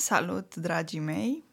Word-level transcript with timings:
Salut, 0.00 0.54
dragii 0.54 1.00
mei! 1.00 1.44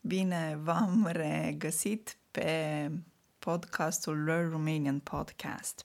Bine 0.00 0.58
v-am 0.62 1.08
regăsit 1.10 2.16
pe 2.30 2.90
podcastul 3.38 4.24
Learn 4.24 4.50
Romanian 4.50 4.98
Podcast. 4.98 5.84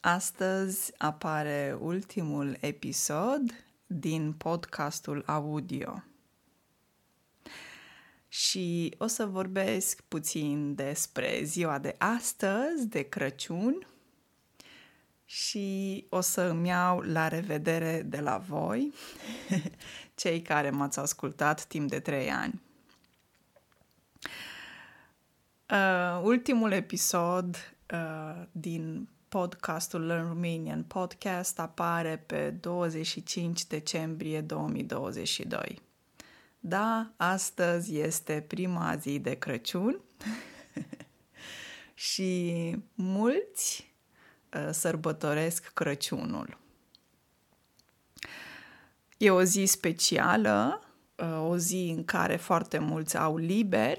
Astăzi 0.00 0.92
apare 0.98 1.76
ultimul 1.80 2.56
episod 2.60 3.64
din 3.86 4.32
podcastul 4.32 5.22
audio. 5.26 6.02
Și 8.28 8.94
o 8.98 9.06
să 9.06 9.26
vorbesc 9.26 10.00
puțin 10.00 10.74
despre 10.74 11.40
ziua 11.44 11.78
de 11.78 11.94
astăzi, 11.98 12.86
de 12.86 13.02
Crăciun, 13.02 13.86
și 15.30 16.06
o 16.08 16.20
să 16.20 16.40
îmi 16.40 16.68
iau 16.68 17.00
la 17.00 17.28
revedere 17.28 18.02
de 18.02 18.20
la 18.20 18.38
voi, 18.38 18.92
cei 20.14 20.42
care 20.42 20.70
m-ați 20.70 20.98
ascultat 20.98 21.64
timp 21.64 21.88
de 21.88 22.00
trei 22.00 22.30
ani. 22.30 22.62
Uh, 25.70 26.20
ultimul 26.22 26.72
episod 26.72 27.74
uh, 27.92 28.42
din 28.52 29.08
podcastul 29.28 30.06
Learn 30.06 30.28
Romanian 30.28 30.82
Podcast 30.82 31.58
apare 31.58 32.16
pe 32.26 32.50
25 32.50 33.66
decembrie 33.66 34.40
2022. 34.40 35.82
Da, 36.60 37.10
astăzi 37.16 37.96
este 37.96 38.44
prima 38.46 38.96
zi 38.96 39.18
de 39.18 39.34
Crăciun 39.34 40.00
și 41.94 42.76
mulți 42.94 43.87
Uh, 43.87 43.87
sărbătoresc 44.70 45.70
Crăciunul. 45.74 46.58
E 49.18 49.30
o 49.30 49.42
zi 49.42 49.64
specială, 49.64 50.82
uh, 51.16 51.48
o 51.48 51.56
zi 51.56 51.92
în 51.96 52.04
care 52.04 52.36
foarte 52.36 52.78
mulți 52.78 53.16
au 53.16 53.36
liber 53.36 53.98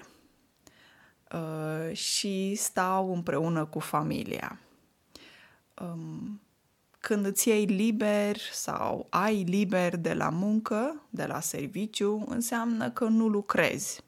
uh, 1.33 1.95
și 1.95 2.55
stau 2.55 3.13
împreună 3.13 3.65
cu 3.65 3.79
familia. 3.79 4.59
Um, 5.81 6.41
când 6.99 7.25
îți 7.25 7.47
iei 7.47 7.65
liber 7.65 8.37
sau 8.51 9.07
ai 9.09 9.43
liber 9.43 9.95
de 9.95 10.13
la 10.13 10.29
muncă, 10.29 11.01
de 11.09 11.25
la 11.25 11.39
serviciu, 11.39 12.25
înseamnă 12.27 12.91
că 12.91 13.05
nu 13.05 13.27
lucrezi 13.27 14.03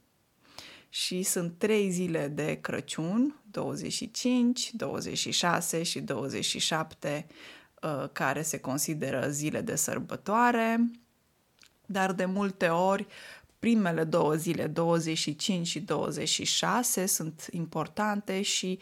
și 0.93 1.23
sunt 1.23 1.57
trei 1.57 1.89
zile 1.89 2.27
de 2.27 2.57
Crăciun, 2.61 3.41
25, 3.51 4.71
26 4.73 5.83
și 5.83 5.99
27, 5.99 7.27
uh, 7.81 8.09
care 8.11 8.41
se 8.41 8.59
consideră 8.59 9.29
zile 9.29 9.61
de 9.61 9.75
sărbătoare, 9.75 10.91
dar 11.85 12.11
de 12.11 12.25
multe 12.25 12.67
ori 12.67 13.07
primele 13.59 14.03
două 14.03 14.35
zile, 14.35 14.67
25 14.67 15.67
și 15.67 15.79
26, 15.79 17.05
sunt 17.05 17.47
importante 17.51 18.41
și 18.41 18.79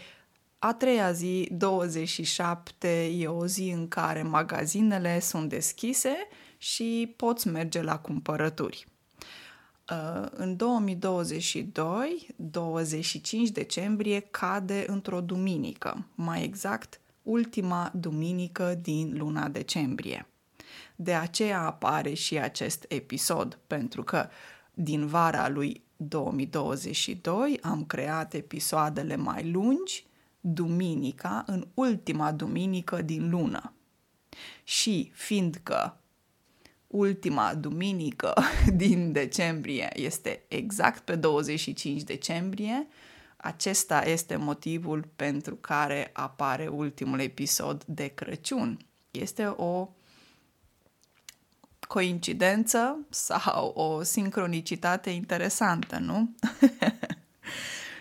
a 0.59 0.73
treia 0.73 1.11
zi, 1.11 1.47
27, 1.51 3.05
e 3.05 3.27
o 3.27 3.45
zi 3.45 3.69
în 3.69 3.87
care 3.87 4.21
magazinele 4.21 5.19
sunt 5.19 5.49
deschise 5.49 6.15
și 6.57 7.13
poți 7.15 7.47
merge 7.47 7.81
la 7.81 7.99
cumpărături. 7.99 8.87
Uh, 9.91 10.27
în 10.31 10.55
2022, 10.55 12.27
25 12.35 13.49
decembrie, 13.49 14.19
cade 14.19 14.83
într-o 14.87 15.21
duminică, 15.21 16.05
mai 16.15 16.43
exact 16.43 16.99
ultima 17.23 17.91
duminică 17.95 18.79
din 18.81 19.17
luna 19.17 19.47
decembrie. 19.47 20.27
De 20.95 21.13
aceea 21.13 21.61
apare 21.61 22.13
și 22.13 22.37
acest 22.37 22.85
episod, 22.87 23.59
pentru 23.67 24.03
că 24.03 24.27
din 24.73 25.07
vara 25.07 25.49
lui 25.49 25.83
2022 25.97 27.59
am 27.61 27.85
creat 27.85 28.33
episoadele 28.33 29.15
mai 29.15 29.51
lungi, 29.51 30.05
duminica, 30.39 31.43
în 31.47 31.67
ultima 31.73 32.31
duminică 32.31 33.01
din 33.01 33.29
lună. 33.29 33.73
Și 34.63 35.11
fiindcă 35.13 35.99
ultima 36.89 37.53
duminică 37.53 38.33
din 38.73 39.11
decembrie 39.11 39.89
este 39.93 40.43
exact 40.47 40.99
pe 40.99 41.15
25 41.15 42.01
decembrie. 42.03 42.87
Acesta 43.37 44.01
este 44.05 44.35
motivul 44.35 45.07
pentru 45.15 45.55
care 45.55 46.09
apare 46.13 46.67
ultimul 46.67 47.19
episod 47.19 47.83
de 47.83 48.07
Crăciun. 48.07 48.79
Este 49.11 49.45
o 49.45 49.89
coincidență 51.87 52.99
sau 53.09 53.67
o 53.67 54.03
sincronicitate 54.03 55.09
interesantă, 55.09 55.97
nu? 55.97 56.29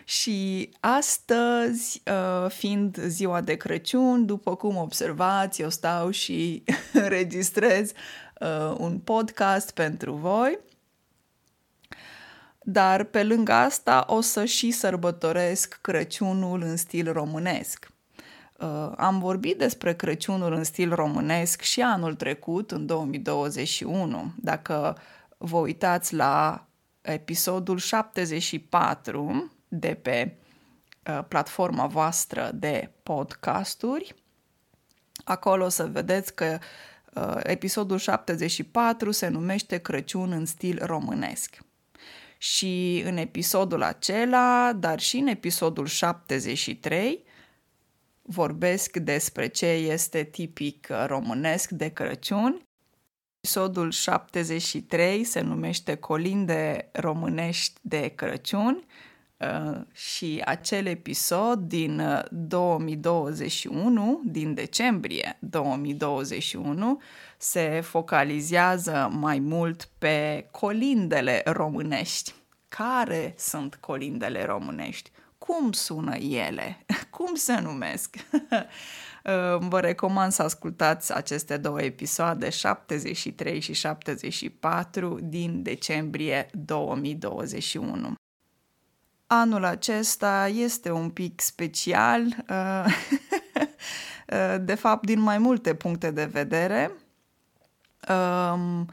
Și 0.09 0.71
astăzi, 0.81 2.03
uh, 2.07 2.51
fiind 2.51 2.99
ziua 3.07 3.41
de 3.41 3.57
Crăciun, 3.57 4.27
după 4.27 4.57
cum 4.57 4.77
observați, 4.77 5.63
eu 5.63 5.69
stau 5.69 6.11
și 6.11 6.65
înregistrez 6.93 7.93
uh, 8.41 8.75
un 8.79 8.99
podcast 8.99 9.71
pentru 9.71 10.13
voi. 10.13 10.59
Dar 12.63 13.05
pe 13.05 13.25
lângă 13.25 13.53
asta 13.53 14.05
o 14.07 14.21
să 14.21 14.45
și 14.45 14.71
sărbătoresc 14.71 15.79
Crăciunul 15.81 16.63
în 16.63 16.77
stil 16.77 17.13
românesc. 17.13 17.91
Uh, 18.59 18.93
am 18.97 19.19
vorbit 19.19 19.59
despre 19.59 19.95
Crăciunul 19.95 20.53
în 20.53 20.65
stil 20.65 20.95
românesc 20.95 21.61
și 21.61 21.81
anul 21.81 22.15
trecut, 22.15 22.71
în 22.71 22.87
2021. 22.87 24.33
Dacă 24.37 24.99
vă 25.39 25.57
uitați 25.57 26.15
la 26.15 26.67
episodul 27.01 27.79
74 27.79 29.53
de 29.69 29.95
pe 29.95 30.37
uh, 31.06 31.25
platforma 31.29 31.87
voastră 31.87 32.51
de 32.55 32.91
podcasturi, 33.03 34.15
acolo 35.25 35.65
o 35.65 35.69
să 35.69 35.87
vedeți 35.87 36.34
că 36.34 36.59
Uh, 37.19 37.41
episodul 37.43 37.99
74 37.99 39.11
se 39.11 39.29
numește 39.29 39.79
Crăciun 39.79 40.33
în 40.33 40.47
stil 40.47 40.79
românesc. 40.84 41.59
Și 42.39 43.03
în 43.05 43.17
episodul 43.17 43.83
acela, 43.83 44.73
dar 44.73 45.01
și 45.01 45.17
în 45.17 45.27
episodul 45.27 45.87
73, 45.87 47.25
vorbesc 48.23 48.97
despre 48.97 49.47
ce 49.47 49.67
este 49.67 50.23
tipic 50.23 50.89
românesc 51.06 51.71
de 51.71 51.89
Crăciun. 51.89 52.67
Episodul 53.41 53.91
73 53.91 55.25
se 55.25 55.41
numește 55.41 55.95
Colinde 55.95 56.89
românești 56.93 57.81
de 57.83 58.09
Crăciun 58.09 58.75
Uh, 58.75 59.08
și 59.93 60.43
acel 60.44 60.87
episod 60.87 61.59
din 61.59 62.03
2021, 62.31 64.10
uh, 64.10 64.19
din 64.25 64.54
decembrie 64.54 65.38
2021, 65.41 67.00
se 67.37 67.81
focalizează 67.81 69.09
mai 69.12 69.38
mult 69.38 69.88
pe 69.99 70.49
colindele 70.50 71.43
românești. 71.44 72.34
Care 72.69 73.34
sunt 73.37 73.75
colindele 73.75 74.44
românești? 74.44 75.10
Cum 75.38 75.72
sună 75.72 76.16
ele? 76.16 76.84
Cum 77.16 77.34
se 77.34 77.60
numesc? 77.60 78.16
Uh, 79.25 79.59
vă 79.60 79.81
recomand 79.81 80.32
să 80.32 80.43
ascultați 80.43 81.15
aceste 81.15 81.56
două 81.56 81.82
episoade, 81.82 82.50
73 82.50 83.60
și 83.60 83.72
74, 83.72 85.19
din 85.22 85.62
decembrie 85.62 86.49
2021 86.53 88.16
anul 89.31 89.65
acesta 89.65 90.49
este 90.49 90.91
un 90.91 91.11
pic 91.11 91.41
special, 91.41 92.22
uh, 92.27 92.84
uh, 94.33 94.56
de 94.61 94.75
fapt 94.75 95.06
din 95.06 95.21
mai 95.21 95.39
multe 95.39 95.75
puncte 95.75 96.11
de 96.11 96.25
vedere. 96.25 96.93
Um, 98.09 98.88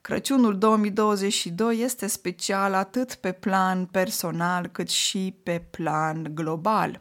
Crăciunul 0.00 0.58
2022 0.58 1.80
este 1.80 2.06
special 2.06 2.74
atât 2.74 3.14
pe 3.14 3.32
plan 3.32 3.86
personal 3.86 4.66
cât 4.66 4.88
și 4.88 5.36
pe 5.42 5.66
plan 5.70 6.26
global. 6.34 7.00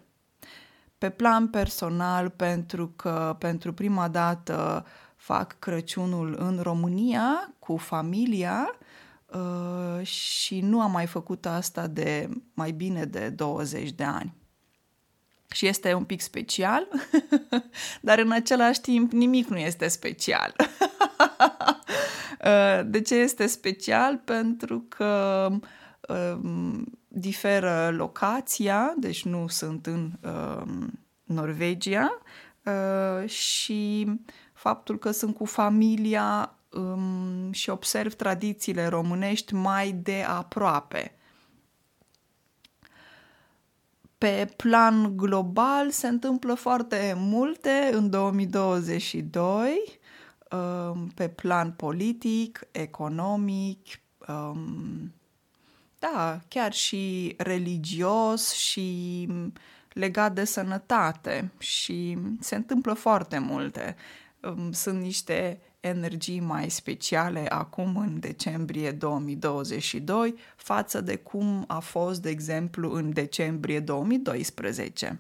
Pe 0.98 1.10
plan 1.10 1.48
personal 1.48 2.30
pentru 2.30 2.88
că 2.88 3.36
pentru 3.40 3.74
prima 3.74 4.08
dată 4.08 4.86
fac 5.16 5.56
Crăciunul 5.60 6.36
în 6.40 6.60
România 6.62 7.54
cu 7.60 7.78
familia 7.78 8.76
Uh, 9.34 10.06
și 10.06 10.60
nu 10.60 10.82
am 10.82 10.92
mai 10.92 11.06
făcut 11.06 11.46
asta 11.46 11.88
de 11.88 12.30
mai 12.54 12.72
bine 12.72 13.06
de 13.06 13.30
20 13.30 13.92
de 13.92 14.04
ani. 14.04 14.34
Și 15.52 15.68
este 15.68 15.94
un 15.94 16.04
pic 16.04 16.22
special, 16.22 16.88
dar 18.02 18.20
în 18.20 18.32
același 18.32 18.82
timp 18.82 19.12
nimic 19.12 19.48
nu 19.48 19.58
este 19.58 19.88
special. 19.88 20.56
Uh, 22.46 22.82
de 22.86 23.02
ce 23.02 23.16
este 23.16 23.48
special? 23.48 24.18
Pentru 24.18 24.80
că 24.80 25.48
um, 26.08 26.86
diferă 27.08 27.90
locația, 27.96 28.94
deci 28.98 29.26
nu 29.26 29.48
sunt 29.48 29.86
în 29.86 30.12
um, 30.22 31.00
Norvegia 31.24 32.22
uh, 32.64 33.30
și 33.30 34.08
faptul 34.54 34.98
că 34.98 35.12
sunt 35.12 35.36
cu 35.36 35.46
familia 35.46 36.56
um, 36.74 37.52
și 37.52 37.70
observ 37.70 38.14
tradițiile 38.14 38.88
românești 38.88 39.54
mai 39.54 39.92
de 39.92 40.24
aproape. 40.28 41.16
Pe 44.18 44.54
plan 44.56 45.18
global 45.18 45.92
se 45.92 46.08
întâmplă 46.08 46.54
foarte 46.54 47.14
multe 47.18 47.90
în 47.94 48.10
2022, 48.10 50.00
um, 50.52 51.08
pe 51.08 51.28
plan 51.28 51.72
politic, 51.72 52.68
economic, 52.72 54.00
um, 54.28 55.14
da, 56.00 56.40
chiar 56.48 56.74
și 56.74 57.34
religios 57.38 58.52
și 58.52 59.28
legat 59.90 60.34
de 60.34 60.44
sănătate 60.44 61.52
și 61.60 62.18
se 62.40 62.56
întâmplă 62.56 62.94
foarte 62.94 63.40
multe. 63.40 63.96
Um, 64.42 64.72
sunt 64.72 65.02
niște 65.02 65.60
energii 65.86 66.40
mai 66.40 66.70
speciale 66.70 67.46
acum 67.50 67.98
în 67.98 68.20
decembrie 68.20 68.92
2022 68.92 70.36
față 70.56 71.02
de 71.02 71.16
cum 71.16 71.64
a 71.68 71.80
fost, 71.80 72.22
de 72.22 72.30
exemplu, 72.30 72.92
în 72.92 73.14
decembrie 73.14 73.80
2012. 73.80 75.20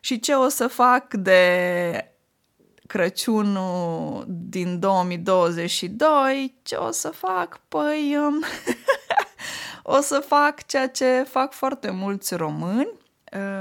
Și 0.00 0.20
ce 0.20 0.34
o 0.34 0.48
să 0.48 0.66
fac 0.66 1.14
de 1.14 2.12
Crăciunul 2.86 4.24
din 4.28 4.78
2022, 4.78 6.58
ce 6.62 6.74
o 6.74 6.90
să 6.90 7.08
fac? 7.08 7.60
Păi 7.68 8.16
um, 8.18 8.44
o 9.96 10.00
să 10.00 10.24
fac 10.26 10.66
ceea 10.66 10.88
ce 10.88 11.26
fac 11.28 11.52
foarte 11.52 11.90
mulți 11.90 12.34
români, 12.34 12.90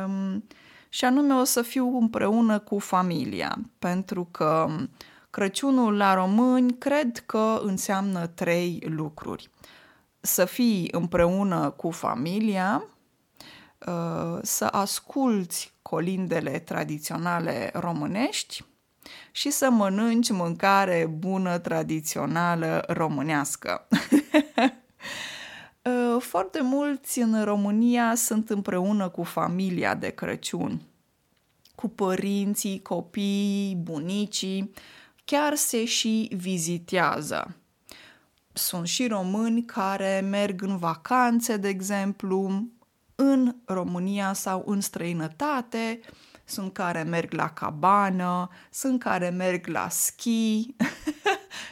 um, 0.05 0.43
și 0.89 1.05
anume 1.05 1.33
o 1.33 1.43
să 1.43 1.61
fiu 1.61 1.97
împreună 1.97 2.59
cu 2.59 2.79
familia, 2.79 3.57
pentru 3.79 4.27
că 4.31 4.67
Crăciunul 5.37 5.97
la 5.97 6.13
români 6.13 6.77
cred 6.77 7.23
că 7.25 7.59
înseamnă 7.63 8.27
trei 8.27 8.83
lucruri. 8.85 9.49
Să 10.19 10.45
fii 10.45 10.87
împreună 10.91 11.69
cu 11.69 11.91
familia, 11.91 12.83
uh, 13.87 14.39
să 14.41 14.65
asculți 14.65 15.73
colindele 15.81 16.59
tradiționale 16.59 17.71
românești 17.73 18.65
și 19.31 19.49
să 19.49 19.69
mănânci 19.69 20.29
mâncare 20.29 21.05
bună 21.17 21.57
tradițională 21.57 22.83
românească. 22.87 23.87
Uh, 25.87 26.21
foarte 26.21 26.61
mulți 26.61 27.19
în 27.19 27.43
România 27.43 28.15
sunt 28.15 28.49
împreună 28.49 29.09
cu 29.09 29.23
familia 29.23 29.95
de 29.95 30.09
Crăciun, 30.09 30.81
cu 31.75 31.89
părinții, 31.89 32.81
copiii, 32.81 33.75
bunicii, 33.75 34.73
chiar 35.25 35.55
se 35.55 35.85
și 35.85 36.29
vizitează. 36.35 37.55
Sunt 38.53 38.87
și 38.87 39.07
români 39.07 39.65
care 39.65 40.19
merg 40.29 40.61
în 40.61 40.77
vacanțe, 40.77 41.57
de 41.57 41.67
exemplu, 41.67 42.67
în 43.15 43.55
România 43.65 44.33
sau 44.33 44.63
în 44.65 44.81
străinătate, 44.81 45.99
sunt 46.45 46.73
care 46.73 47.03
merg 47.03 47.33
la 47.33 47.49
cabană, 47.49 48.49
sunt 48.71 48.99
care 48.99 49.29
merg 49.29 49.67
la 49.67 49.89
schi 49.89 50.75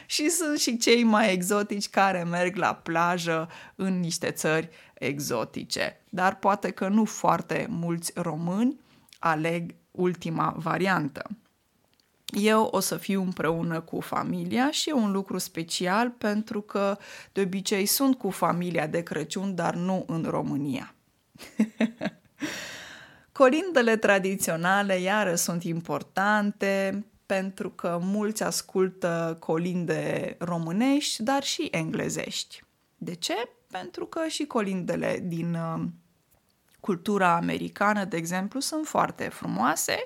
și 0.06 0.28
sunt 0.28 0.58
și 0.58 0.76
cei 0.76 1.02
mai 1.02 1.32
exotici 1.32 1.88
care 1.88 2.22
merg 2.22 2.56
la 2.56 2.74
plajă 2.74 3.48
în 3.74 4.00
niște 4.00 4.30
țări 4.30 4.68
exotice. 4.94 6.00
Dar 6.08 6.36
poate 6.36 6.70
că 6.70 6.88
nu 6.88 7.04
foarte 7.04 7.66
mulți 7.70 8.12
români 8.14 8.80
aleg 9.18 9.74
ultima 9.90 10.54
variantă. 10.56 11.26
Eu 12.26 12.62
o 12.62 12.80
să 12.80 12.96
fiu 12.96 13.22
împreună 13.22 13.80
cu 13.80 14.00
familia 14.00 14.70
și 14.70 14.88
e 14.88 14.92
un 14.92 15.12
lucru 15.12 15.38
special 15.38 16.10
pentru 16.10 16.60
că 16.60 16.98
de 17.32 17.40
obicei 17.40 17.86
sunt 17.86 18.18
cu 18.18 18.30
familia 18.30 18.86
de 18.86 19.02
Crăciun, 19.02 19.54
dar 19.54 19.74
nu 19.74 20.04
în 20.06 20.24
România. 20.28 20.94
Colindele 23.32 23.96
tradiționale, 23.96 25.00
iară, 25.00 25.34
sunt 25.34 25.62
importante 25.64 27.04
pentru 27.26 27.70
că 27.70 27.98
mulți 28.02 28.42
ascultă 28.42 29.36
colinde 29.40 30.36
românești, 30.38 31.22
dar 31.22 31.42
și 31.42 31.68
englezești. 31.70 32.62
De 32.96 33.14
ce? 33.14 33.34
Pentru 33.70 34.06
că 34.06 34.26
și 34.28 34.44
colindele 34.44 35.22
din 35.22 35.54
uh, 35.54 35.84
cultura 36.80 37.34
americană, 37.34 38.04
de 38.04 38.16
exemplu, 38.16 38.60
sunt 38.60 38.86
foarte 38.86 39.28
frumoase 39.28 39.98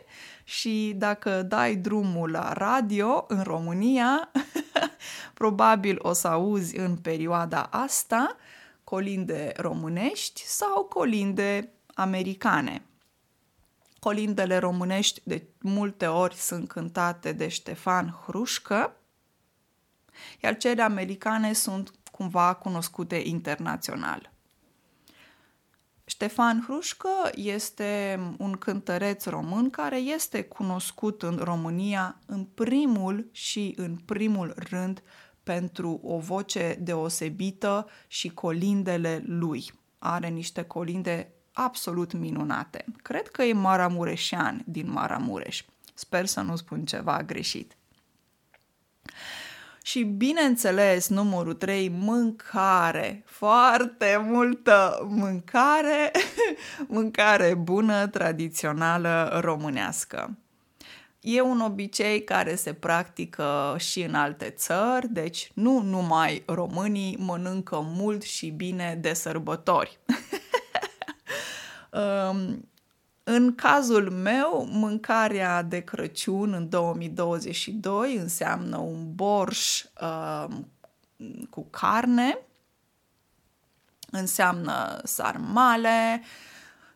și 0.45 0.95
dacă 0.97 1.43
dai 1.43 1.77
drumul 1.77 2.31
la 2.31 2.53
radio 2.53 3.25
în 3.29 3.43
România, 3.43 4.31
probabil 5.35 5.99
o 6.03 6.13
să 6.13 6.29
auzi 6.29 6.77
în 6.77 6.97
perioada 6.97 7.63
asta 7.63 8.37
colinde 8.85 9.53
românești 9.57 10.43
sau 10.47 10.85
colinde 10.85 11.73
americane. 11.95 12.83
Colindele 14.01 14.59
românești 14.59 15.21
de 15.25 15.47
multe 15.61 16.07
ori 16.07 16.35
sunt 16.35 16.69
cântate 16.69 17.33
de 17.33 17.49
Ștefan 17.49 18.21
Hrușcă, 18.27 18.97
iar 20.43 20.57
cele 20.57 20.83
americane 20.83 21.53
sunt 21.53 21.93
cumva 22.11 22.55
cunoscute 22.55 23.17
internațional. 23.17 24.33
Ștefan 26.05 26.63
Hrușcă 26.67 27.31
este 27.35 28.21
un 28.39 28.53
cântăreț 28.53 29.25
român 29.25 29.71
care 29.71 29.97
este 29.97 30.43
cunoscut 30.43 31.23
în 31.23 31.37
România 31.37 32.21
în 32.27 32.45
primul 32.45 33.29
și 33.33 33.75
în 33.77 33.97
primul 33.97 34.55
rând 34.57 35.03
pentru 35.43 36.01
o 36.03 36.19
voce 36.19 36.77
deosebită 36.81 37.89
și 38.07 38.29
colindele 38.29 39.23
lui. 39.27 39.73
Are 39.99 40.29
niște 40.29 40.63
colinde 40.63 41.33
absolut 41.65 42.13
minunate. 42.13 42.85
Cred 43.03 43.29
că 43.29 43.43
e 43.43 43.53
Maramureșean 43.53 44.63
din 44.67 44.91
Maramureș. 44.91 45.65
Sper 45.95 46.27
să 46.27 46.41
nu 46.41 46.57
spun 46.57 46.85
ceva 46.85 47.23
greșit. 47.23 47.75
Și 49.83 50.03
bineînțeles, 50.03 51.09
numărul 51.09 51.55
3, 51.55 51.89
mâncare. 51.89 53.23
Foarte 53.27 54.25
multă 54.27 55.07
mâncare, 55.09 56.11
mâncare 56.89 57.55
bună, 57.55 58.07
tradițională, 58.07 59.39
românească. 59.43 60.37
E 61.21 61.41
un 61.41 61.61
obicei 61.61 62.25
care 62.25 62.55
se 62.55 62.73
practică 62.73 63.77
și 63.79 64.03
în 64.03 64.15
alte 64.15 64.51
țări, 64.51 65.09
deci 65.09 65.51
nu 65.55 65.83
numai 65.83 66.43
românii 66.47 67.17
mănâncă 67.19 67.81
mult 67.85 68.23
și 68.23 68.51
bine 68.51 68.99
de 69.01 69.13
sărbători. 69.13 69.99
Um, 71.93 72.69
în 73.25 73.55
cazul 73.55 74.11
meu, 74.11 74.69
mâncarea 74.71 75.63
de 75.63 75.81
Crăciun 75.81 76.53
în 76.53 76.69
2022 76.69 78.17
înseamnă 78.17 78.77
un 78.77 79.15
borș 79.15 79.85
uh, 80.01 80.47
cu 81.51 81.67
carne, 81.71 82.39
înseamnă 84.11 85.01
sarmale, 85.05 86.23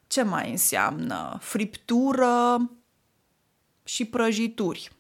ce 0.06 0.22
mai 0.22 0.50
înseamnă 0.50 1.38
friptură 1.40 2.70
și 3.84 4.04
prăjituri. 4.04 4.92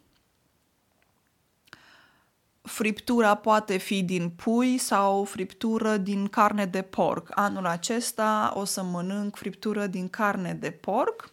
Friptura 2.64 3.34
poate 3.34 3.76
fi 3.76 4.02
din 4.02 4.30
pui 4.30 4.78
sau 4.78 5.24
friptură 5.24 5.96
din 5.96 6.26
carne 6.26 6.66
de 6.66 6.82
porc. 6.82 7.28
Anul 7.34 7.66
acesta 7.66 8.52
o 8.56 8.64
să 8.64 8.82
mănânc 8.82 9.36
friptură 9.36 9.86
din 9.86 10.08
carne 10.08 10.54
de 10.54 10.70
porc, 10.70 11.32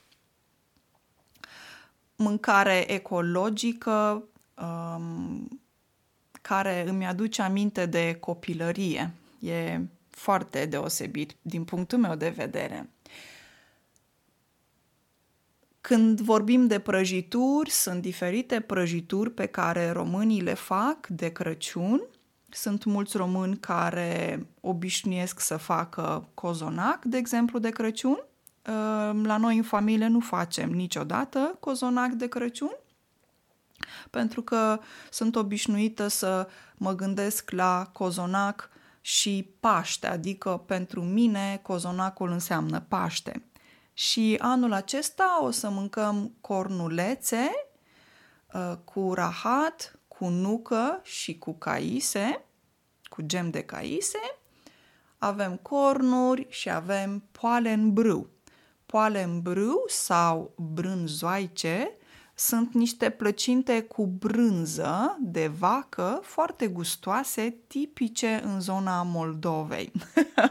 mâncare 2.15 2.91
ecologică 2.91 4.23
um, 4.61 5.61
care 6.41 6.87
îmi 6.87 7.05
aduce 7.05 7.41
aminte 7.41 7.85
de 7.85 8.17
copilărie. 8.19 9.11
E 9.39 9.79
foarte 10.09 10.65
deosebit 10.65 11.35
din 11.41 11.63
punctul 11.63 11.97
meu 11.97 12.15
de 12.15 12.29
vedere. 12.29 12.89
Când 15.91 16.21
vorbim 16.21 16.67
de 16.67 16.79
prăjituri, 16.79 17.69
sunt 17.69 18.01
diferite 18.01 18.59
prăjituri 18.59 19.31
pe 19.31 19.45
care 19.45 19.89
românii 19.89 20.41
le 20.41 20.53
fac 20.53 21.07
de 21.07 21.29
Crăciun. 21.31 22.01
Sunt 22.49 22.83
mulți 22.83 23.17
români 23.17 23.57
care 23.57 24.45
obișnuiesc 24.61 25.39
să 25.39 25.57
facă 25.57 26.27
cozonac, 26.33 27.05
de 27.05 27.17
exemplu, 27.17 27.59
de 27.59 27.69
Crăciun. 27.69 28.23
Ehm, 28.61 29.25
la 29.25 29.37
noi 29.37 29.57
în 29.57 29.63
familie 29.63 30.07
nu 30.07 30.19
facem 30.19 30.69
niciodată 30.69 31.57
cozonac 31.59 32.11
de 32.11 32.27
Crăciun, 32.27 32.75
pentru 34.09 34.41
că 34.41 34.79
sunt 35.09 35.35
obișnuită 35.35 36.07
să 36.07 36.47
mă 36.75 36.95
gândesc 36.95 37.49
la 37.49 37.89
cozonac 37.93 38.69
și 39.01 39.49
Paște, 39.59 40.07
adică 40.07 40.63
pentru 40.65 41.01
mine 41.01 41.59
cozonacul 41.63 42.31
înseamnă 42.31 42.79
Paște. 42.87 43.45
Și 44.01 44.37
anul 44.39 44.73
acesta 44.73 45.39
o 45.43 45.51
să 45.51 45.69
mâncăm 45.69 46.35
cornulețe 46.41 47.51
uh, 48.53 48.73
cu 48.83 49.13
rahat, 49.13 49.99
cu 50.07 50.27
nucă 50.27 50.99
și 51.03 51.37
cu 51.37 51.53
caise, 51.53 52.45
cu 53.09 53.21
gem 53.21 53.49
de 53.49 53.63
caise. 53.63 54.19
Avem 55.17 55.55
cornuri 55.55 56.47
și 56.49 56.69
avem 56.69 57.23
poale 57.31 57.71
în 57.71 57.93
brâu. 57.93 58.29
Poale 58.85 59.23
în 59.23 59.41
brâu 59.41 59.83
sau 59.87 60.53
brânzoaice 60.57 61.91
sunt 62.47 62.73
niște 62.73 63.09
plăcinte 63.09 63.81
cu 63.81 64.05
brânză 64.05 65.17
de 65.19 65.47
vacă 65.47 66.19
foarte 66.23 66.67
gustoase, 66.67 67.55
tipice 67.67 68.41
în 68.43 68.61
zona 68.61 69.03
Moldovei. 69.03 69.91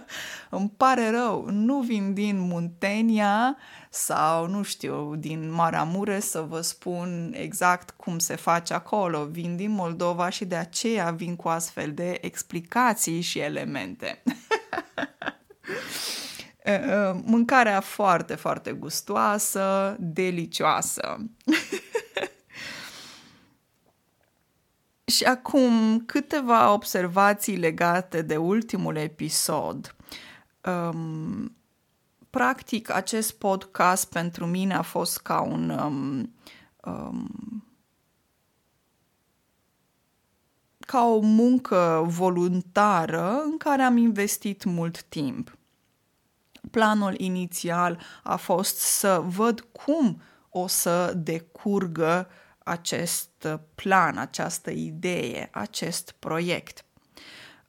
Îmi 0.50 0.72
pare 0.76 1.10
rău, 1.10 1.48
nu 1.50 1.80
vin 1.80 2.14
din 2.14 2.38
Muntenia 2.38 3.56
sau, 3.90 4.46
nu 4.46 4.62
știu, 4.62 5.14
din 5.16 5.52
Maramure 5.52 6.20
să 6.20 6.40
vă 6.48 6.60
spun 6.60 7.32
exact 7.36 7.90
cum 7.90 8.18
se 8.18 8.36
face 8.36 8.74
acolo. 8.74 9.24
Vin 9.24 9.56
din 9.56 9.70
Moldova 9.70 10.28
și 10.28 10.44
de 10.44 10.56
aceea 10.56 11.10
vin 11.10 11.36
cu 11.36 11.48
astfel 11.48 11.92
de 11.92 12.18
explicații 12.20 13.20
și 13.20 13.38
elemente. 13.38 14.22
Mâncarea 17.24 17.80
foarte, 17.80 18.34
foarte 18.34 18.72
gustoasă, 18.72 19.96
delicioasă. 19.98 21.16
Și 25.04 25.24
acum 25.24 26.00
câteva 26.06 26.72
observații 26.72 27.56
legate 27.56 28.22
de 28.22 28.36
ultimul 28.36 28.96
episod. 28.96 29.94
Um, 30.64 31.56
practic, 32.30 32.90
acest 32.90 33.38
podcast 33.38 34.12
pentru 34.12 34.46
mine 34.46 34.74
a 34.74 34.82
fost 34.82 35.18
ca 35.18 35.40
un 35.40 35.70
um, 35.70 36.34
um, 36.84 37.64
ca 40.90 41.04
o 41.04 41.18
muncă 41.18 42.04
voluntară 42.06 43.42
în 43.44 43.56
care 43.56 43.82
am 43.82 43.96
investit 43.96 44.64
mult 44.64 45.02
timp. 45.02 45.58
Planul 46.70 47.14
inițial 47.16 48.00
a 48.22 48.36
fost 48.36 48.78
să 48.78 49.22
văd 49.26 49.60
cum 49.60 50.22
o 50.48 50.66
să 50.66 51.12
decurgă 51.16 52.28
acest 52.58 53.48
plan, 53.74 54.18
această 54.18 54.70
idee, 54.70 55.48
acest 55.52 56.14
proiect. 56.18 56.84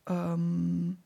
Um, 0.04 0.98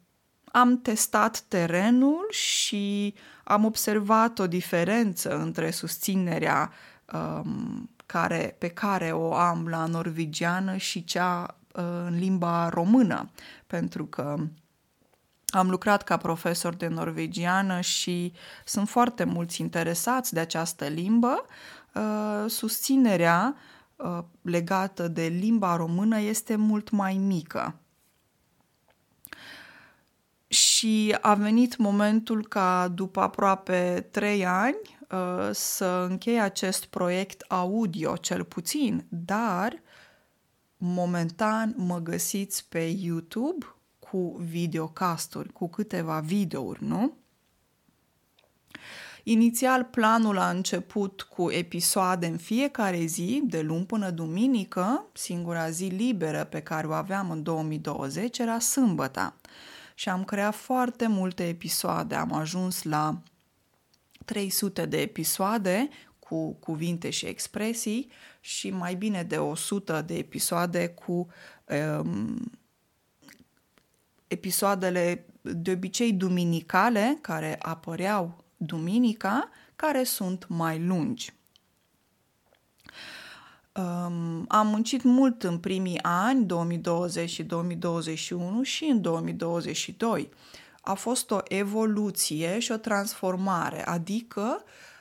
am 0.52 0.82
testat 0.82 1.40
terenul 1.40 2.28
și 2.30 3.14
am 3.44 3.66
observat 3.66 4.40
o 4.40 4.48
diferență 4.48 5.38
între 5.38 5.72
susținerea 5.72 6.72
um, 7.14 7.90
care, 8.06 8.56
pe 8.58 8.68
care 8.68 9.12
o 9.12 9.34
am 9.34 9.68
la 9.68 9.86
norvegiană 9.86 10.78
și 10.78 11.04
cea 11.04 11.58
uh, 11.74 11.84
în 12.06 12.18
limba 12.18 12.70
română, 12.70 13.30
pentru 13.68 14.06
că 14.06 14.36
am 15.56 15.70
lucrat 15.70 16.04
ca 16.04 16.18
profesor 16.18 16.74
de 16.76 16.88
norvegiană 16.88 17.82
și 17.82 18.34
sunt 18.66 18.90
foarte 18.90 19.24
mulți 19.24 19.62
interesați 19.62 20.34
de 20.34 20.40
această 20.40 20.86
limbă. 20.86 21.46
Uh, 21.94 22.46
susținerea 22.48 23.56
uh, 23.96 24.20
legată 24.42 25.08
de 25.08 25.24
limba 25.24 25.76
română 25.76 26.20
este 26.20 26.56
mult 26.56 26.90
mai 26.90 27.14
mică. 27.14 27.80
Și 30.48 31.18
a 31.22 31.34
venit 31.34 31.78
momentul 31.78 32.48
ca 32.48 32.88
după 32.88 33.20
aproape 33.20 34.08
trei 34.12 34.46
ani 34.46 35.00
uh, 35.12 35.50
să 35.52 36.06
închei 36.10 36.42
acest 36.42 36.86
proiect 36.86 37.42
audio, 37.48 38.16
cel 38.16 38.44
puțin, 38.44 39.06
dar 39.10 39.82
momentan 40.78 41.74
mă 41.78 42.00
găsiți 42.00 42.66
pe 42.70 42.80
YouTube 42.80 43.75
cu 44.16 44.36
videocasturi, 44.38 45.52
cu 45.52 45.68
câteva 45.68 46.20
videouri, 46.20 46.84
nu? 46.84 47.14
Inițial, 49.24 49.84
planul 49.84 50.38
a 50.38 50.50
început 50.50 51.22
cu 51.22 51.52
episoade 51.52 52.26
în 52.26 52.38
fiecare 52.38 53.06
zi, 53.06 53.42
de 53.46 53.62
luni 53.62 53.86
până 53.86 54.10
duminică. 54.10 55.06
Singura 55.14 55.70
zi 55.70 55.86
liberă 55.86 56.44
pe 56.44 56.62
care 56.62 56.88
o 56.88 56.92
aveam 56.92 57.32
în 57.32 57.44
2020 57.44 58.38
era 58.38 58.60
sâmbăta. 58.60 59.36
Și 59.96 60.10
am 60.10 60.24
creat 60.24 60.56
foarte 60.56 61.08
multe 61.08 61.48
episoade. 61.48 62.16
Am 62.16 62.34
ajuns 62.34 62.84
la 62.84 63.22
300 64.26 64.86
de 64.86 65.02
episoade 65.02 65.90
cu 66.20 66.54
cuvinte 66.54 67.10
și 67.10 67.26
expresii 67.26 68.12
și 68.40 68.70
mai 68.70 68.96
bine 68.96 69.24
de 69.24 69.38
100 69.38 70.02
de 70.02 70.18
episoade 70.18 70.88
cu 70.88 71.28
um, 72.00 72.52
episoadele 74.28 75.26
de 75.42 75.72
obicei 75.72 76.14
duminicale, 76.14 77.18
care 77.22 77.56
apăreau 77.62 78.44
duminica, 78.58 79.50
care 79.76 80.04
sunt 80.04 80.46
mai 80.48 80.80
lungi. 80.80 81.34
Um, 83.74 84.46
am 84.48 84.68
muncit 84.68 85.04
mult 85.04 85.44
în 85.44 85.58
primii 85.58 86.00
ani, 86.02 86.46
2020 86.46 87.30
și 87.30 87.44
2021 87.44 88.64
și 88.64 88.84
în 88.84 89.02
2022. 89.02 90.30
A 90.82 90.94
fost 90.94 91.32
o 91.32 91.40
evoluție 91.44 92.60
și 92.60 92.72
o 92.72 92.78
transformare, 92.78 93.88
adică 93.88 94.64
uh, 94.64 94.64
Uh, 94.66 94.95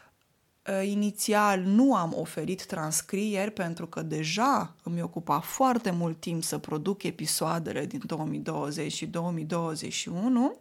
inițial 0.84 1.60
nu 1.60 1.94
am 1.94 2.14
oferit 2.16 2.66
transcrieri 2.66 3.50
pentru 3.50 3.86
că 3.86 4.02
deja 4.02 4.74
îmi 4.82 5.02
ocupa 5.02 5.40
foarte 5.40 5.90
mult 5.90 6.20
timp 6.20 6.42
să 6.42 6.58
produc 6.58 7.02
episoadele 7.02 7.86
din 7.86 8.00
2020 8.06 8.92
și 8.92 9.06
2021. 9.06 10.56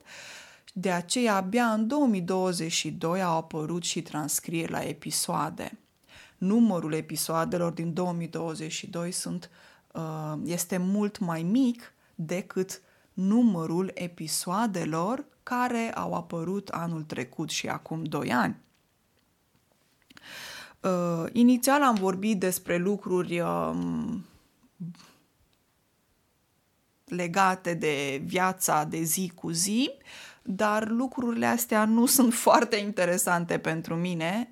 De 0.74 0.92
aceea, 0.92 1.36
abia 1.36 1.66
în 1.66 1.88
2022 1.88 3.22
au 3.22 3.38
apărut 3.38 3.84
și 3.84 4.02
transcrieri 4.02 4.72
la 4.72 4.84
episoade. 4.84 5.80
Numărul 6.38 6.94
episoadelor 6.94 7.72
din 7.72 7.94
2022 7.94 9.12
sunt, 9.12 9.50
uh, 9.92 10.34
este 10.46 10.78
mult 10.78 11.20
mai 11.20 11.44
mic 11.44 11.94
decât 12.16 12.82
numărul 13.14 13.92
episoadelor 13.94 15.26
care 15.44 15.92
au 15.94 16.14
apărut 16.14 16.68
anul 16.68 17.04
trecut 17.04 17.50
și 17.50 17.68
acum 17.68 18.04
2 18.04 18.34
ani. 18.34 18.56
Uh, 20.84 21.30
inițial 21.32 21.84
am 21.84 21.96
vorbit 21.96 22.40
despre 22.40 22.78
lucruri 22.78 23.40
uh, 23.40 23.76
legate 27.06 27.74
de 27.74 28.22
viața 28.26 28.84
de 28.84 29.02
zi 29.02 29.32
cu 29.36 29.50
zi, 29.50 29.92
dar 30.42 30.88
lucrurile 30.88 31.46
astea 31.46 31.86
nu 31.86 32.06
sunt 32.06 32.34
foarte 32.48 32.76
interesante 32.76 33.58
pentru 33.58 33.96
mine 33.96 34.50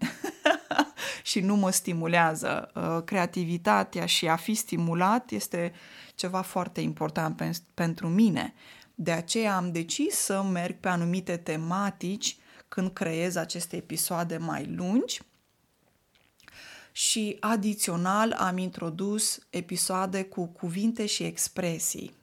și 1.23 1.39
nu 1.39 1.55
mă 1.55 1.69
stimulează. 1.69 2.71
Uh, 2.75 3.03
creativitatea 3.05 4.05
și 4.05 4.27
a 4.27 4.35
fi 4.35 4.53
stimulat 4.53 5.31
este 5.31 5.73
ceva 6.15 6.41
foarte 6.41 6.81
important 6.81 7.41
pen- 7.41 7.73
pentru 7.73 8.07
mine. 8.07 8.53
De 8.95 9.11
aceea 9.11 9.55
am 9.55 9.71
decis 9.71 10.15
să 10.15 10.43
merg 10.43 10.75
pe 10.79 10.87
anumite 10.87 11.37
tematici 11.37 12.37
când 12.67 12.93
creez 12.93 13.35
aceste 13.35 13.75
episoade 13.75 14.37
mai 14.37 14.73
lungi 14.75 15.21
și 16.91 17.37
adițional 17.39 18.31
am 18.31 18.57
introdus 18.57 19.39
episoade 19.49 20.23
cu 20.23 20.45
cuvinte 20.45 21.05
și 21.05 21.23
expresii. 21.23 22.13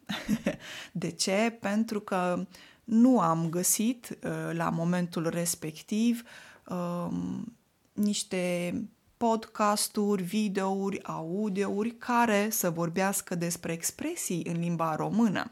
De 0.92 1.10
ce? 1.10 1.56
Pentru 1.60 2.00
că 2.00 2.46
nu 2.84 3.20
am 3.20 3.48
găsit 3.50 4.18
uh, 4.22 4.50
la 4.52 4.70
momentul 4.70 5.28
respectiv 5.28 6.22
um, 6.68 7.56
niște 7.92 8.74
podcasturi, 9.16 10.22
videouri, 10.22 11.02
audiouri 11.02 11.90
care 11.90 12.50
să 12.50 12.70
vorbească 12.70 13.34
despre 13.34 13.72
expresii 13.72 14.44
în 14.44 14.60
limba 14.60 14.94
română. 14.96 15.50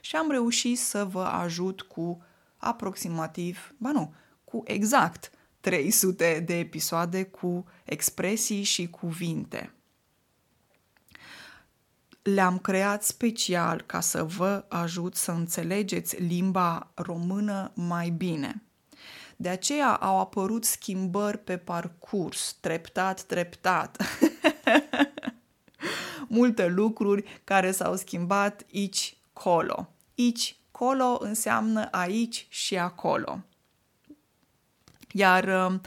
Și 0.00 0.16
am 0.16 0.30
reușit 0.30 0.78
să 0.78 1.04
vă 1.04 1.22
ajut 1.24 1.82
cu 1.82 2.22
aproximativ, 2.56 3.74
ba 3.76 3.92
nu, 3.92 4.14
cu 4.44 4.62
exact 4.66 5.30
300 5.60 6.42
de 6.46 6.58
episoade 6.58 7.22
cu 7.22 7.64
expresii 7.84 8.62
și 8.62 8.90
cuvinte. 8.90 9.72
Le-am 12.22 12.58
creat 12.58 13.04
special 13.04 13.82
ca 13.86 14.00
să 14.00 14.24
vă 14.24 14.64
ajut 14.68 15.14
să 15.14 15.30
înțelegeți 15.30 16.22
limba 16.22 16.90
română 16.94 17.72
mai 17.74 18.10
bine. 18.10 18.62
De 19.36 19.48
aceea 19.48 19.94
au 19.94 20.20
apărut 20.20 20.64
schimbări 20.64 21.38
pe 21.38 21.56
parcurs, 21.56 22.56
treptat, 22.60 23.22
treptat. 23.22 24.02
Multe 26.28 26.66
lucruri 26.66 27.40
care 27.44 27.70
s-au 27.70 27.96
schimbat 27.96 28.66
aici, 28.74 29.16
colo. 29.32 29.88
Aici, 30.18 30.56
colo 30.70 31.18
înseamnă 31.20 31.88
aici 31.90 32.46
și 32.48 32.78
acolo. 32.78 33.42
Iar 35.12 35.44
uh, 35.44 35.80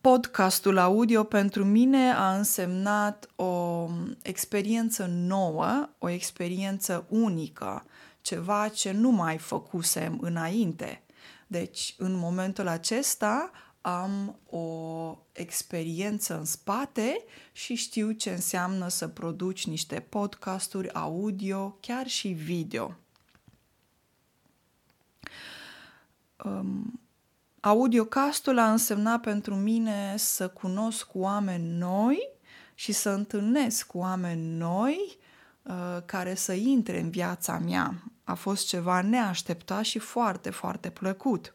podcastul 0.00 0.78
audio 0.78 1.24
pentru 1.24 1.64
mine 1.64 2.12
a 2.12 2.36
însemnat 2.36 3.28
o 3.36 3.88
experiență 4.22 5.06
nouă, 5.10 5.88
o 5.98 6.08
experiență 6.08 7.06
unică, 7.08 7.84
ceva 8.20 8.68
ce 8.68 8.92
nu 8.92 9.10
mai 9.10 9.38
făcusem 9.38 10.18
înainte. 10.20 11.02
Deci, 11.46 11.94
în 11.98 12.14
momentul 12.14 12.68
acesta, 12.68 13.50
am 13.80 14.38
o 14.50 15.18
experiență 15.32 16.38
în 16.38 16.44
spate 16.44 17.24
și 17.52 17.74
știu 17.74 18.10
ce 18.10 18.30
înseamnă 18.30 18.88
să 18.88 19.08
produci 19.08 19.66
niște 19.66 20.00
podcasturi 20.00 20.92
audio, 20.92 21.76
chiar 21.80 22.06
și 22.06 22.28
video. 22.28 22.96
Um, 26.44 27.00
Audiocastul 27.66 28.58
a 28.58 28.70
însemnat 28.70 29.20
pentru 29.20 29.54
mine 29.54 30.14
să 30.16 30.48
cunosc 30.48 31.08
oameni 31.12 31.78
noi 31.78 32.28
și 32.74 32.92
să 32.92 33.10
întâlnesc 33.10 33.94
oameni 33.94 34.56
noi 34.56 35.18
uh, 35.62 35.74
care 36.04 36.34
să 36.34 36.52
intre 36.52 37.00
în 37.00 37.10
viața 37.10 37.58
mea. 37.58 37.94
A 38.24 38.34
fost 38.34 38.66
ceva 38.66 39.00
neașteptat 39.00 39.84
și 39.84 39.98
foarte, 39.98 40.50
foarte 40.50 40.90
plăcut. 40.90 41.54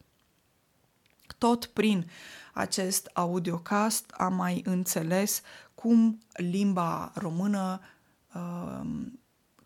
Tot 1.37 1.65
prin 1.65 2.09
acest 2.53 3.09
audiocast 3.13 4.09
am 4.17 4.33
mai 4.33 4.61
înțeles 4.65 5.41
cum 5.75 6.19
limba 6.33 7.11
română, 7.15 7.81
uh, 8.33 8.81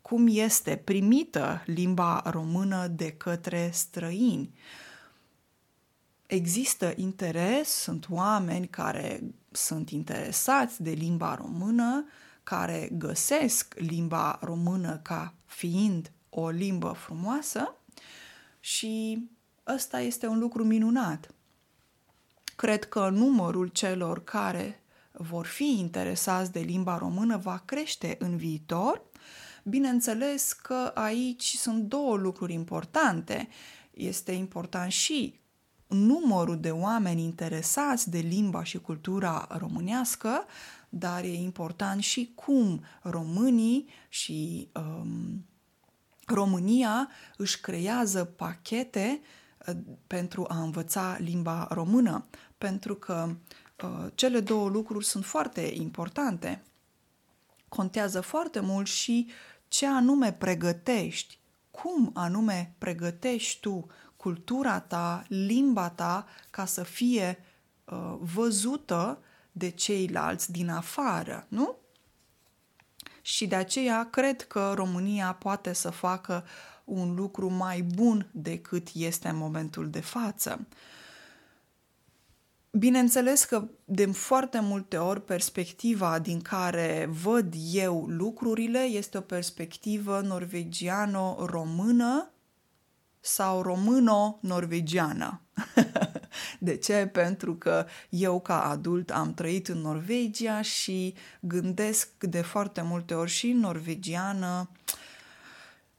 cum 0.02 0.28
este 0.30 0.76
primită 0.76 1.64
limba 1.66 2.24
română 2.26 2.88
de 2.88 3.12
către 3.12 3.70
străini 3.74 4.54
există 6.28 6.94
interes, 6.96 7.70
sunt 7.70 8.06
oameni 8.10 8.68
care 8.68 9.22
sunt 9.52 9.90
interesați 9.90 10.82
de 10.84 10.92
limba 10.92 11.36
română, 11.36 12.06
care 12.44 12.90
găsesc 12.92 13.74
limba 13.78 14.40
română 14.42 14.98
ca 14.98 15.34
fiind 15.46 16.12
o 16.30 16.50
limbă 16.50 16.92
frumoasă 16.92 17.76
și 18.60 19.28
ăsta 19.68 20.00
este 20.00 20.28
un 20.28 20.40
lucru 20.40 20.64
minunat. 20.64 21.30
Cred 22.56 22.84
că 22.84 23.10
numărul 23.10 23.68
celor 23.68 24.24
care 24.24 24.84
vor 25.12 25.46
fi 25.46 25.80
interesați 25.80 26.52
de 26.52 26.60
limba 26.60 26.98
română 26.98 27.38
va 27.38 27.62
crește 27.66 28.16
în 28.20 28.38
viitor. 28.38 29.02
Bineînțeles 29.64 30.54
că 30.54 30.92
aici 30.94 31.56
sunt 31.58 31.84
două 31.84 32.16
lucruri 32.16 32.54
importante. 32.54 33.48
Este 33.92 34.32
important 34.32 34.92
și 34.92 35.40
numărul 35.88 36.60
de 36.60 36.72
oameni 36.72 37.24
interesați 37.24 38.10
de 38.10 38.18
limba 38.18 38.64
și 38.64 38.78
cultura 38.80 39.48
românească, 39.50 40.46
dar 40.90 41.24
e 41.24 41.34
important 41.34 42.02
și 42.02 42.32
cum 42.36 42.84
românii 43.02 43.88
și 44.10 44.70
um, 44.74 45.46
România 46.26 47.10
își 47.38 47.60
creează 47.60 48.24
pachete 48.24 49.22
uh, 49.68 49.76
pentru 50.08 50.46
a 50.48 50.62
învăța 50.62 51.18
limba 51.20 51.68
română, 51.72 52.26
pentru 52.58 52.96
că 52.96 53.36
uh, 53.84 54.12
cele 54.16 54.40
două 54.40 54.70
lucruri 54.70 55.06
sunt 55.06 55.26
foarte 55.26 55.62
importante. 55.62 56.64
Contează 57.70 58.22
foarte 58.22 58.60
mult 58.60 58.88
și 58.88 59.30
ce 59.68 59.88
anume 59.88 60.34
pregătești, 60.34 61.40
cum 61.72 62.12
anume 62.14 62.76
pregătești 62.78 63.60
tu 63.60 63.88
cultura 64.26 64.80
ta, 64.80 65.24
limba 65.28 65.90
ta, 65.90 66.26
ca 66.50 66.66
să 66.66 66.84
fie 66.84 67.44
uh, 67.86 68.16
văzută 68.20 69.20
de 69.52 69.70
ceilalți 69.70 70.52
din 70.52 70.70
afară, 70.70 71.46
nu? 71.48 71.76
Și 73.22 73.48
de 73.48 73.56
aceea 73.56 74.10
cred 74.10 74.42
că 74.42 74.74
România 74.76 75.34
poate 75.34 75.74
să 75.74 75.90
facă 75.90 76.46
un 76.84 77.16
lucru 77.16 77.50
mai 77.50 77.82
bun 77.82 78.30
decât 78.32 78.88
este 78.94 79.28
în 79.28 79.36
momentul 79.36 79.90
de 79.90 80.02
față. 80.02 80.68
Bineînțeles 82.72 83.44
că 83.44 83.68
de 83.86 84.06
foarte 84.06 84.60
multe 84.60 84.98
ori 84.98 85.22
perspectiva 85.22 86.20
din 86.20 86.42
care 86.42 87.10
văd 87.24 87.54
eu 87.72 88.06
lucrurile 88.08 88.80
este 88.80 89.18
o 89.18 89.22
perspectivă 89.22 90.22
norvegiano-română 90.22 92.30
sau 93.26 93.62
româno-norvegiană. 93.62 95.42
de 96.60 96.78
ce? 96.78 97.10
Pentru 97.14 97.56
că 97.56 97.86
eu 98.10 98.42
ca 98.42 98.70
adult 98.70 99.12
am 99.12 99.34
trăit 99.34 99.68
în 99.68 99.78
Norvegia 99.78 100.62
și 100.62 101.14
gândesc 101.40 102.10
de 102.20 102.42
foarte 102.42 102.82
multe 102.82 103.14
ori 103.14 103.30
și 103.30 103.52
norvegiană 103.52 104.70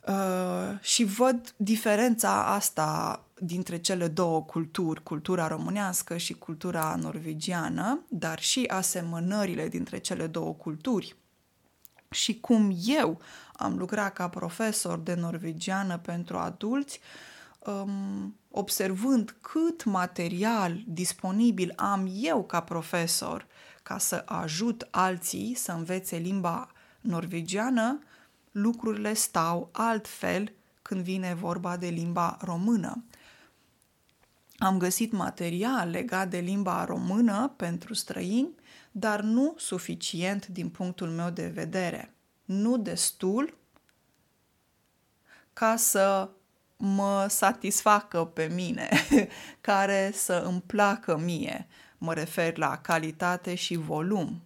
uh, 0.07 0.79
și 0.81 1.05
văd 1.05 1.55
diferența 1.57 2.55
asta 2.55 3.21
dintre 3.41 3.79
cele 3.79 4.09
două 4.09 4.43
culturi, 4.43 5.03
cultura 5.03 5.47
românească 5.47 6.17
și 6.17 6.35
cultura 6.35 6.97
norvegiană, 7.01 8.05
dar 8.09 8.41
și 8.41 8.65
asemănările 8.69 9.69
dintre 9.69 9.99
cele 9.99 10.27
două 10.27 10.55
culturi 10.55 11.17
și 12.17 12.41
cum 12.41 12.77
eu 12.85 13.21
am 13.53 13.77
lucrat 13.77 14.13
ca 14.13 14.29
profesor 14.29 14.99
de 14.99 15.15
norvegiană 15.15 15.99
pentru 15.99 16.37
adulți, 16.37 17.01
um, 17.59 18.37
observând 18.51 19.37
cât 19.41 19.85
material 19.85 20.83
disponibil 20.87 21.73
am 21.77 22.11
eu 22.15 22.45
ca 22.45 22.61
profesor 22.61 23.47
ca 23.83 23.99
să 23.99 24.23
ajut 24.27 24.89
alții 24.91 25.55
să 25.55 25.73
învețe 25.73 26.17
limba 26.17 26.71
norvegiană, 27.01 27.99
lucrurile 28.51 29.15
stau 29.15 29.69
altfel 29.73 30.53
când 30.83 31.01
vine 31.01 31.35
vorba 31.35 31.77
de 31.77 31.87
limba 31.87 32.37
română. 32.41 33.05
Am 34.59 34.79
găsit 34.79 35.13
material 35.13 35.91
legat 35.91 36.29
de 36.29 36.39
limba 36.39 36.85
română 36.85 37.55
pentru 37.57 37.95
străini 37.95 38.55
dar 38.99 39.21
nu 39.21 39.55
suficient 39.57 40.47
din 40.47 40.69
punctul 40.69 41.09
meu 41.09 41.31
de 41.31 41.47
vedere. 41.47 42.15
Nu 42.45 42.77
destul 42.77 43.57
ca 45.53 45.77
să 45.77 46.31
mă 46.77 47.27
satisfacă 47.29 48.25
pe 48.25 48.51
mine, 48.55 48.89
care 49.61 50.11
să 50.15 50.43
îmi 50.47 50.63
placă 50.67 51.17
mie. 51.17 51.67
Mă 51.99 52.15
refer 52.15 52.57
la 52.57 52.79
calitate 52.79 53.55
și 53.55 53.77
volum. 53.77 54.43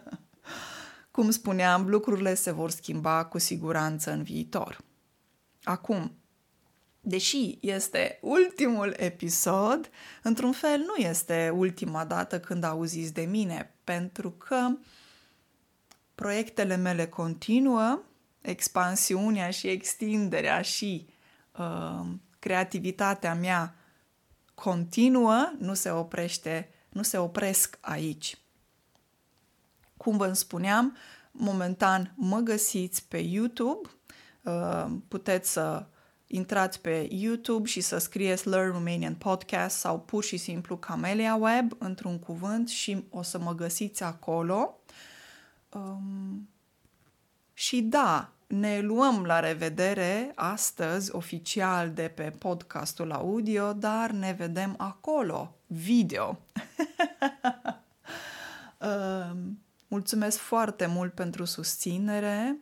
Cum 1.10 1.30
spuneam, 1.30 1.88
lucrurile 1.88 2.34
se 2.34 2.50
vor 2.50 2.70
schimba 2.70 3.24
cu 3.24 3.38
siguranță 3.38 4.12
în 4.12 4.22
viitor. 4.22 4.80
Acum, 5.62 6.12
Deși 7.00 7.58
este 7.60 8.18
ultimul 8.22 8.94
episod, 8.96 9.90
într-un 10.22 10.52
fel 10.52 10.78
nu 10.78 10.94
este 10.94 11.52
ultima 11.54 12.04
dată 12.04 12.40
când 12.40 12.64
auziți 12.64 13.12
de 13.12 13.22
mine, 13.22 13.74
pentru 13.84 14.30
că 14.30 14.68
proiectele 16.14 16.76
mele 16.76 17.06
continuă, 17.06 18.02
expansiunea 18.40 19.50
și 19.50 19.66
extinderea 19.66 20.62
și 20.62 21.08
uh, 21.58 22.06
creativitatea 22.38 23.34
mea 23.34 23.74
continuă, 24.54 25.52
nu 25.58 25.74
se 25.74 25.90
oprește, 25.90 26.70
nu 26.88 27.02
se 27.02 27.18
opresc 27.18 27.78
aici. 27.80 28.38
Cum 29.96 30.16
vă 30.16 30.32
spuneam, 30.32 30.96
momentan 31.30 32.12
mă 32.16 32.38
găsiți 32.38 33.08
pe 33.08 33.18
YouTube, 33.18 33.88
uh, 34.42 34.86
puteți 35.08 35.50
să 35.50 35.86
intrați 36.32 36.80
pe 36.80 37.08
YouTube 37.10 37.68
și 37.68 37.80
să 37.80 37.98
scrieți 37.98 38.48
Learn 38.48 38.72
Romanian 38.72 39.14
Podcast 39.14 39.76
sau 39.76 40.00
pur 40.00 40.24
și 40.24 40.36
simplu 40.36 40.76
Camelia 40.76 41.34
Web 41.34 41.72
într-un 41.78 42.18
cuvânt 42.18 42.68
și 42.68 43.04
o 43.10 43.22
să 43.22 43.38
mă 43.38 43.54
găsiți 43.54 44.02
acolo. 44.02 44.80
Um, 45.72 46.48
și 47.52 47.80
da, 47.80 48.32
ne 48.46 48.80
luăm 48.80 49.24
la 49.24 49.40
revedere 49.40 50.32
astăzi 50.34 51.14
oficial 51.14 51.90
de 51.90 52.12
pe 52.14 52.34
podcastul 52.38 53.12
audio, 53.12 53.72
dar 53.72 54.10
ne 54.10 54.34
vedem 54.38 54.74
acolo, 54.78 55.54
video. 55.66 56.38
um, 58.78 59.58
mulțumesc 59.88 60.38
foarte 60.38 60.86
mult 60.86 61.12
pentru 61.14 61.44
susținere 61.44 62.56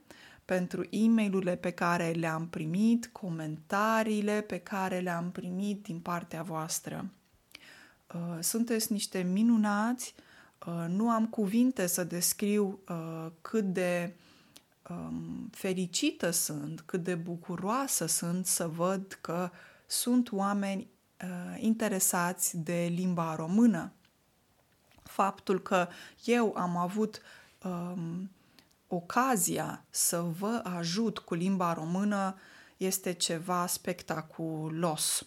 pentru 0.49 0.87
e 0.91 1.09
mail 1.09 1.57
pe 1.57 1.71
care 1.71 2.11
le-am 2.11 2.49
primit, 2.49 3.09
comentariile 3.13 4.41
pe 4.41 4.59
care 4.59 4.99
le-am 4.99 5.31
primit 5.31 5.83
din 5.83 6.01
partea 6.01 6.43
voastră. 6.43 7.11
Uh, 8.15 8.39
sunteți 8.41 8.93
niște 8.93 9.19
minunați, 9.19 10.15
uh, 10.67 10.85
nu 10.89 11.11
am 11.11 11.27
cuvinte 11.27 11.87
să 11.87 12.05
descriu 12.05 12.81
uh, 12.89 13.27
cât 13.41 13.65
de 13.65 14.15
um, 14.91 15.49
fericită 15.51 16.31
sunt, 16.31 16.81
cât 16.81 17.03
de 17.05 17.15
bucuroasă 17.15 18.07
sunt 18.07 18.47
să 18.47 18.69
văd 18.69 19.19
că 19.21 19.51
sunt 19.87 20.33
oameni 20.33 20.89
interesați 21.57 22.57
de 22.57 22.93
limba 22.95 23.35
română. 23.35 23.93
faptul 25.03 25.61
că 25.63 25.89
eu 26.25 26.55
am 26.57 26.77
avut 26.77 27.21
um, 27.65 28.31
ocazia 28.89 29.85
să 29.91 30.21
vă 30.21 30.61
ajut 30.65 31.19
cu 31.19 31.35
limba 31.35 31.73
română 31.73 32.39
este 32.77 33.13
ceva 33.13 33.67
spectaculos. 33.67 35.27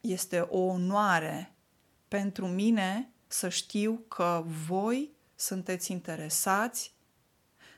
Este 0.00 0.40
o 0.40 0.58
onoare 0.58 1.54
pentru 2.08 2.46
mine 2.46 3.10
să 3.26 3.48
știu 3.48 4.04
că 4.08 4.44
voi 4.66 5.10
sunteți 5.34 5.92
interesați 5.92 6.94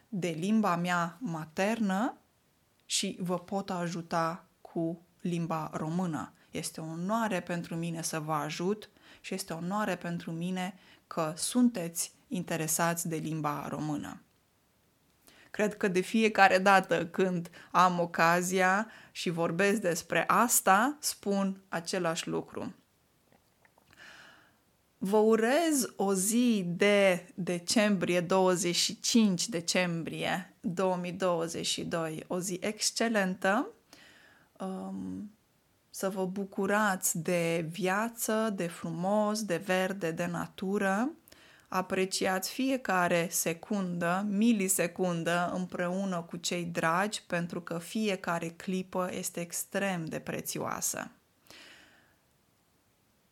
de 0.09 0.29
limba 0.29 0.77
mea 0.77 1.17
maternă 1.21 2.17
și 2.87 3.17
vă 3.21 3.39
pot 3.39 3.71
ajuta 3.71 4.45
cu 4.61 5.01
limba 5.21 5.71
română. 5.73 6.33
Este 6.51 6.81
o 6.81 6.85
onoare 6.85 7.41
pentru 7.41 7.75
mine 7.75 8.03
să 8.03 8.21
vă 8.21 8.33
ajut 8.33 8.91
și 9.21 9.35
este 9.35 9.53
o 9.53 9.57
onoare 9.57 9.97
pentru 9.97 10.31
mine 10.31 10.79
că 11.07 11.33
sunteți 11.37 12.13
interesați 12.35 13.09
de 13.09 13.17
limba 13.17 13.67
română. 13.69 14.21
Cred 15.51 15.77
că 15.77 15.89
de 15.89 16.01
fiecare 16.01 16.59
dată 16.59 17.07
când 17.07 17.51
am 17.71 18.01
ocazia 18.01 18.91
și 19.13 19.31
vorbesc 19.31 19.81
despre 19.81 20.25
asta, 20.27 20.97
spun 21.01 21.63
același 21.69 22.29
lucru. 22.29 22.75
Vă 24.99 25.17
urez 25.17 25.93
o 25.97 26.15
zi 26.15 26.65
de 26.67 27.27
decembrie, 27.35 28.21
25 28.21 29.49
decembrie 29.49 30.55
2022, 30.61 32.25
o 32.27 32.41
zi 32.41 32.59
excelentă, 32.61 33.69
um, 34.61 35.31
să 35.91 36.09
vă 36.09 36.27
bucurați 36.27 37.19
de 37.19 37.67
viață, 37.71 38.53
de 38.57 38.67
frumos, 38.67 39.43
de 39.43 39.57
verde, 39.57 40.11
de 40.11 40.27
natură, 40.27 41.11
apreciați 41.75 42.51
fiecare 42.51 43.29
secundă, 43.31 44.27
milisecundă 44.29 45.53
împreună 45.55 46.23
cu 46.23 46.37
cei 46.37 46.65
dragi, 46.65 47.23
pentru 47.27 47.61
că 47.61 47.79
fiecare 47.79 48.49
clipă 48.49 49.09
este 49.13 49.41
extrem 49.41 50.05
de 50.05 50.19
prețioasă. 50.19 51.11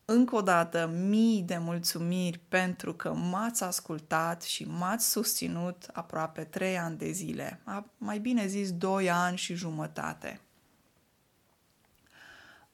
Încă 0.05 0.35
o 0.35 0.41
dată, 0.41 0.87
mii 0.87 1.41
de 1.41 1.57
mulțumiri 1.57 2.39
pentru 2.47 2.93
că 2.93 3.13
m-ați 3.13 3.63
ascultat 3.63 4.41
și 4.41 4.65
m-ați 4.65 5.11
susținut 5.11 5.83
aproape 5.93 6.43
trei 6.43 6.77
ani 6.77 6.97
de 6.97 7.11
zile, 7.11 7.61
mai 7.97 8.19
bine 8.19 8.47
zis 8.47 8.71
doi 8.71 9.09
ani 9.09 9.37
și 9.37 9.53
jumătate. 9.53 10.41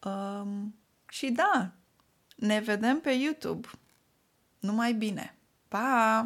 Um, 0.03 0.75
și 1.10 1.32
da, 1.32 1.71
ne 2.36 2.60
vedem 2.60 2.99
pe 2.99 3.12
YouTube. 3.12 3.67
Numai 4.60 4.93
bine! 4.93 5.34
Pa! 5.69 6.25